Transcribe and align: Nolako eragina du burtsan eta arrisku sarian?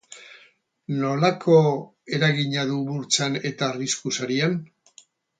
Nolako 1.01 1.57
eragina 2.17 2.63
du 2.69 2.77
burtsan 2.87 3.37
eta 3.51 3.69
arrisku 3.75 4.13
sarian? 4.21 4.57